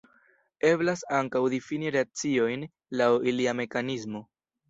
Eblas 0.69 1.03
ankaŭ 1.17 1.41
difini 1.55 1.91
reakciojn 1.97 2.65
laŭ 3.03 3.11
ilia 3.33 3.57
mekanismo. 3.63 4.27